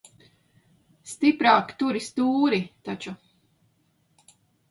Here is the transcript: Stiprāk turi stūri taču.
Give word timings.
Stiprāk 1.09 1.75
turi 1.83 2.01
stūri 2.07 2.61
taču. 2.89 3.13